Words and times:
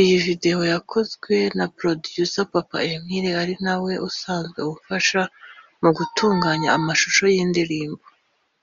“Iyi 0.00 0.16
video 0.26 0.58
yakozwe 0.74 1.34
na 1.58 1.66
Producer 1.78 2.46
Papa 2.54 2.78
Emile 2.94 3.30
ari 3.42 3.54
na 3.64 3.74
we 3.82 3.92
usanzwe 4.08 4.58
umfasha 4.70 5.20
mu 5.82 5.90
gutunganya 5.96 6.68
amashusho 6.78 7.24
y’indirimbo 7.34 8.06